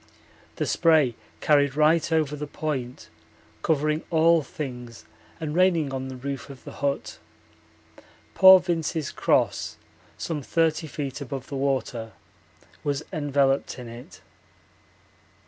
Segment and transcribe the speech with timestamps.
[0.55, 3.09] The spray carried right over the Point
[3.61, 5.05] covering all things
[5.39, 7.19] and raining on the roof of the hut.
[8.33, 9.77] Poor Vince's cross,
[10.17, 12.13] some 30 feet above the water,
[12.83, 14.21] was enveloped in it.